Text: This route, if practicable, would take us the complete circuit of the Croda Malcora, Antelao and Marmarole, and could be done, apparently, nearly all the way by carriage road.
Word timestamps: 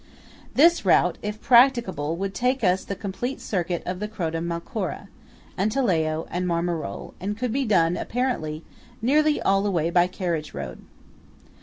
This 0.55 0.83
route, 0.83 1.19
if 1.21 1.39
practicable, 1.39 2.15
would 2.15 2.33
take 2.33 2.63
us 2.63 2.83
the 2.83 2.95
complete 2.95 3.39
circuit 3.39 3.83
of 3.85 3.99
the 3.99 4.07
Croda 4.07 4.41
Malcora, 4.41 5.09
Antelao 5.59 6.25
and 6.31 6.47
Marmarole, 6.47 7.13
and 7.19 7.37
could 7.37 7.53
be 7.53 7.65
done, 7.65 7.95
apparently, 7.95 8.63
nearly 8.99 9.39
all 9.43 9.61
the 9.61 9.69
way 9.69 9.91
by 9.91 10.07
carriage 10.07 10.55
road. 10.55 10.79